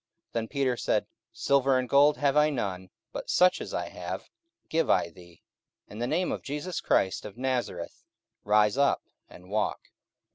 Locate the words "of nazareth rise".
7.23-8.79